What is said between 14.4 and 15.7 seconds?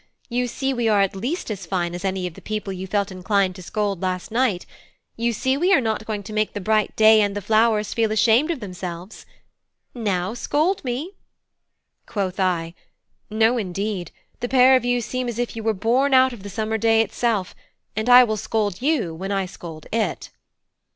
pair of you seem as if you